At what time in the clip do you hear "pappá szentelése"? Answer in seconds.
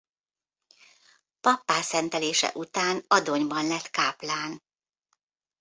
1.41-2.51